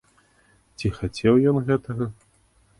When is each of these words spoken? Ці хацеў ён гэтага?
Ці 0.81 0.91
хацеў 0.97 1.35
ён 1.53 1.63
гэтага? 1.71 2.05